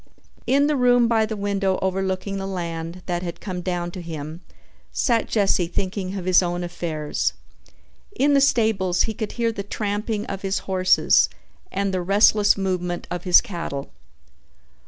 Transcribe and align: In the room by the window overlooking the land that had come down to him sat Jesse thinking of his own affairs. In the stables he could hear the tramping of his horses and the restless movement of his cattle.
In 0.47 0.65
the 0.65 0.75
room 0.75 1.07
by 1.07 1.27
the 1.27 1.37
window 1.37 1.77
overlooking 1.83 2.37
the 2.37 2.47
land 2.47 3.03
that 3.05 3.21
had 3.21 3.39
come 3.39 3.61
down 3.61 3.91
to 3.91 4.01
him 4.01 4.41
sat 4.91 5.27
Jesse 5.27 5.67
thinking 5.67 6.15
of 6.17 6.25
his 6.25 6.41
own 6.41 6.63
affairs. 6.63 7.33
In 8.15 8.33
the 8.33 8.41
stables 8.41 9.03
he 9.03 9.13
could 9.13 9.33
hear 9.33 9.51
the 9.51 9.61
tramping 9.61 10.25
of 10.25 10.41
his 10.41 10.57
horses 10.67 11.29
and 11.71 11.93
the 11.93 12.01
restless 12.01 12.57
movement 12.57 13.05
of 13.11 13.25
his 13.25 13.41
cattle. 13.41 13.91